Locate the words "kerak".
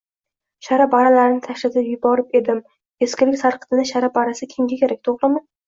4.85-5.07